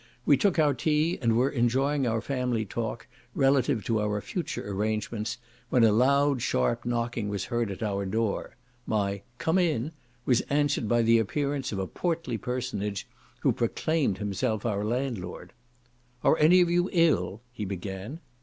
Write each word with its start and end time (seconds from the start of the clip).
We 0.25 0.35
took 0.35 0.57
our 0.57 0.73
tea, 0.73 1.19
and 1.21 1.37
were 1.37 1.51
enjoying 1.51 2.07
our 2.07 2.21
family 2.21 2.65
talk, 2.65 3.05
relative 3.35 3.83
to 3.83 4.01
our 4.01 4.19
future 4.19 4.67
arrangements, 4.67 5.37
when 5.69 5.83
a 5.83 5.91
loud 5.91 6.41
sharp 6.41 6.85
knocking 6.85 7.29
was 7.29 7.45
heard 7.45 7.69
at 7.69 7.83
our 7.83 8.03
door. 8.07 8.55
My 8.87 9.21
"come 9.37 9.59
in," 9.59 9.91
was 10.25 10.41
answered 10.49 10.87
by 10.87 11.03
the 11.03 11.19
appearance 11.19 11.71
of 11.71 11.77
a 11.77 11.85
portly 11.85 12.39
personage, 12.39 13.07
who 13.41 13.51
proclaimed 13.51 14.17
himself 14.17 14.65
our 14.65 14.83
landlord. 14.83 15.53
"Are 16.23 16.35
any 16.39 16.61
of 16.61 16.69
you 16.71 16.89
ill?" 16.91 17.41
he 17.53 17.63
began. 17.63 18.21